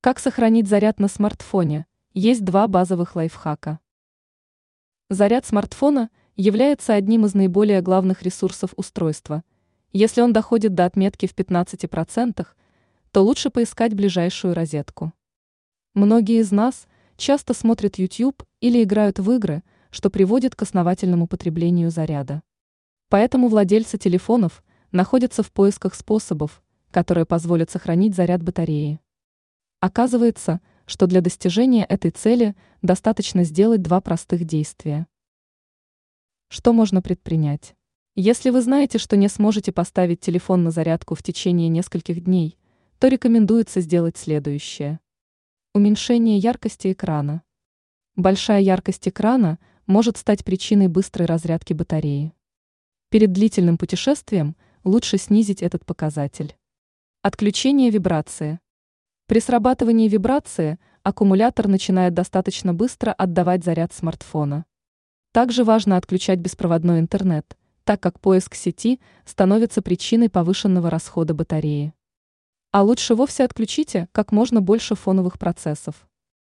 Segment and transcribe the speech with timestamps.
[0.00, 1.84] Как сохранить заряд на смартфоне?
[2.14, 3.80] Есть два базовых лайфхака.
[5.10, 9.42] Заряд смартфона является одним из наиболее главных ресурсов устройства.
[9.92, 12.46] Если он доходит до отметки в 15%,
[13.10, 15.12] то лучше поискать ближайшую розетку.
[15.94, 16.86] Многие из нас
[17.16, 22.44] часто смотрят YouTube или играют в игры, что приводит к основательному потреблению заряда.
[23.08, 24.62] Поэтому владельцы телефонов
[24.92, 26.62] находятся в поисках способов,
[26.92, 29.00] которые позволят сохранить заряд батареи.
[29.80, 35.06] Оказывается, что для достижения этой цели достаточно сделать два простых действия.
[36.48, 37.76] Что можно предпринять?
[38.16, 42.58] Если вы знаете, что не сможете поставить телефон на зарядку в течение нескольких дней,
[42.98, 44.98] то рекомендуется сделать следующее.
[45.74, 47.42] Уменьшение яркости экрана.
[48.16, 52.34] Большая яркость экрана может стать причиной быстрой разрядки батареи.
[53.10, 56.56] Перед длительным путешествием лучше снизить этот показатель.
[57.22, 58.58] Отключение вибрации.
[59.28, 64.64] При срабатывании вибрации аккумулятор начинает достаточно быстро отдавать заряд смартфона.
[65.32, 71.92] Также важно отключать беспроводной интернет, так как поиск сети становится причиной повышенного расхода батареи.
[72.72, 76.08] А лучше вовсе отключите как можно больше фоновых процессов.